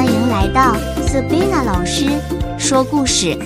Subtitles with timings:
[0.00, 0.74] 欢迎来到
[1.06, 2.18] Sabina 老师
[2.58, 3.36] 说故事。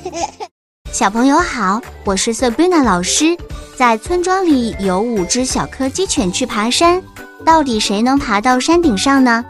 [0.92, 3.34] 小朋友好，我是 Sabina 老师。
[3.78, 7.02] 在村庄里有五只小柯基犬去爬山，
[7.46, 9.42] 到底谁能爬到山顶上呢？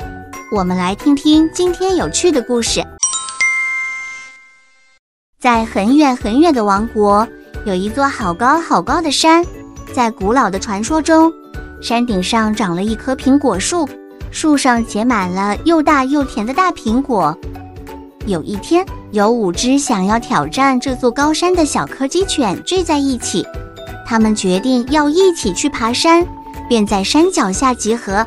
[0.52, 2.80] 我们来听听今天有趣的故事。
[5.40, 7.26] 在很远很远的王国，
[7.64, 9.44] 有一座好高好高的山。
[9.92, 11.32] 在古老的传说中，
[11.82, 13.88] 山顶上长了一棵苹果树，
[14.30, 17.36] 树上结满了又大又甜的大苹果。
[18.26, 23.44] 有一天，有五只想要挑战这座高山的小柯基犬聚在一起，
[24.06, 26.24] 他们决定要一起去爬山，
[26.68, 28.26] 便在山脚下集合。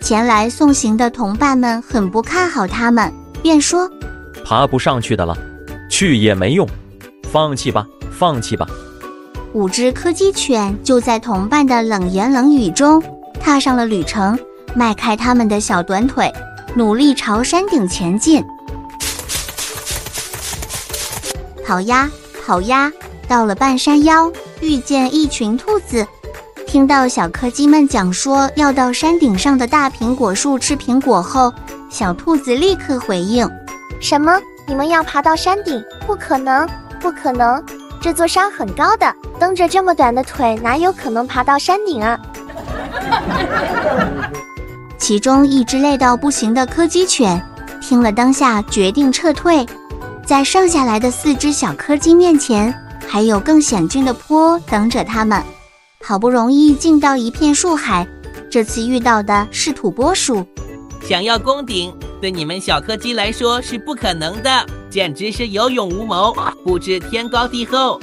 [0.00, 3.90] 前来送行的同伴们很不看好他们，便说
[4.44, 5.36] ：“爬不上去的了，
[5.90, 6.68] 去也没用，
[7.30, 8.66] 放弃吧，放弃吧。”
[9.52, 13.02] 五只柯基犬就在同伴的冷言冷语中
[13.40, 14.38] 踏上了旅程，
[14.74, 16.32] 迈开他们的小短腿，
[16.74, 18.44] 努力朝山顶前进。
[21.66, 22.10] 跑呀
[22.44, 22.92] 跑呀，
[23.28, 26.06] 到了半山腰，遇见一群兔子。
[26.66, 31.52] 听到小柯基们讲说要到山顶上的大苹果树吃苹果后，
[31.88, 33.48] 小兔子立刻回应
[34.00, 34.38] ：“什么？
[34.66, 35.82] 你们要爬到山顶？
[36.06, 36.68] 不可能，
[37.00, 37.64] 不可能！
[38.00, 42.18] 这座山很高的。”蹬着这么短的腿，哪有可能爬到山顶啊？
[45.04, 47.38] 其中一只累到不行的柯基犬
[47.78, 49.66] 听了，当下决定撤退。
[50.24, 52.74] 在剩下来的四只小柯基面前，
[53.06, 55.42] 还有更险峻的坡等着他们。
[56.02, 58.08] 好不容易进到一片树海，
[58.50, 60.42] 这次遇到的是土拨鼠。
[61.02, 68.00] 想要攻顶，对你们小柯基来说是不可能的，简直是有勇无谋，不知天高地厚。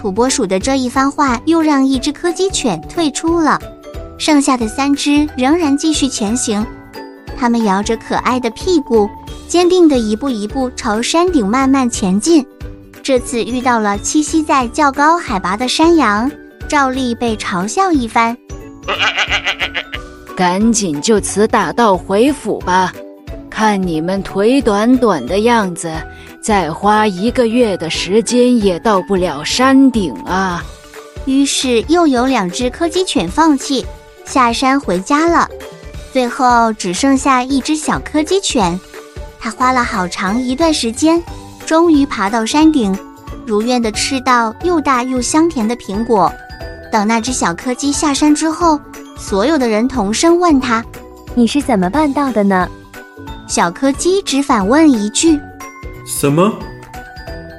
[0.00, 3.60] 土拨鼠的这一番话又让一只柯基犬退出了，
[4.20, 6.64] 剩下的三只仍然继续前行。
[7.38, 9.08] 它们摇着可爱的屁股，
[9.48, 12.46] 坚定地一步一步朝山顶慢慢前进。
[13.02, 16.30] 这次遇到了栖息在较高海拔的山羊，
[16.68, 18.36] 照例被嘲笑一番。
[20.36, 22.92] 赶紧就此打道回府吧，
[23.48, 25.90] 看你们腿短短的样子。
[26.42, 30.62] 再花一个月的时间也到不了山顶啊！
[31.24, 33.84] 于是又有两只柯基犬放弃
[34.24, 35.48] 下山回家了。
[36.12, 38.78] 最后只剩下一只小柯基犬，
[39.38, 41.22] 它花了好长一段时间，
[41.64, 42.98] 终于爬到山顶，
[43.46, 46.32] 如愿的吃到又大又香甜的苹果。
[46.90, 48.80] 等那只小柯基下山之后，
[49.16, 50.84] 所有的人同声问他
[51.36, 52.68] ：“你是怎么办到的呢？”
[53.46, 55.38] 小柯基只反问一句。
[56.04, 56.52] 什么？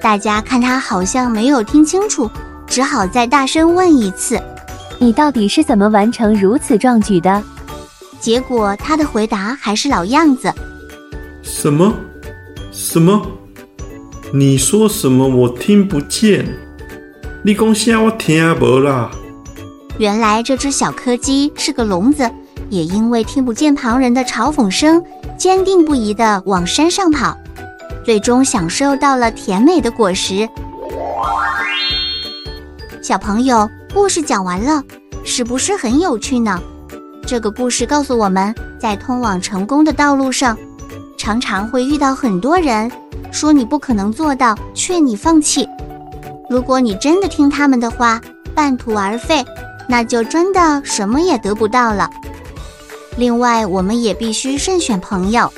[0.01, 2.29] 大家看他好像没有听清楚，
[2.67, 4.37] 只好再大声问一次
[5.01, 7.41] ：“你到底是怎么完成如此壮举的？”
[8.21, 10.53] 结果他的回答还是老样子
[11.41, 11.91] ：“什么？
[12.71, 13.19] 什么？
[14.31, 15.27] 你说什么？
[15.27, 16.45] 我听不见。
[17.41, 17.99] 你讲啥？
[17.99, 19.09] 我听不啦。”
[19.97, 22.29] 原来这只小柯基是个聋子，
[22.69, 25.03] 也因为听不见旁人的嘲讽声，
[25.35, 27.35] 坚定不移地往山上跑。
[28.05, 30.47] 最终享受到了甜美的果实。
[33.01, 34.81] 小朋友，故事讲完了，
[35.25, 36.61] 是不是很有趣呢？
[37.27, 40.57] 这个故事告诉我们在通往成功的道路上，
[41.17, 42.89] 常常会遇到很多人
[43.31, 45.67] 说你不可能做到，劝你放弃。
[46.49, 48.21] 如果你真的听他们的话，
[48.55, 49.43] 半途而废，
[49.89, 52.09] 那就真的什么也得不到了。
[53.17, 55.51] 另外，我们也必须慎选朋友。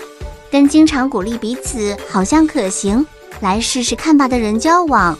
[0.52, 3.06] 跟经常鼓励彼此好像可行，
[3.42, 5.18] 来试试看吧的人交往，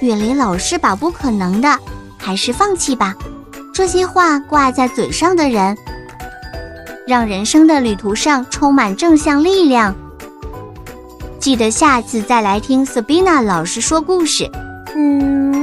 [0.00, 1.78] 远离老是把不可能的，
[2.16, 3.14] 还是放弃吧。
[3.72, 5.76] 这些话挂在嘴上的人，
[7.06, 9.94] 让人生的旅途上充满正向力量。
[11.38, 14.50] 记得下次再来听 Sabina 老师说故事。
[14.94, 15.62] 嗯。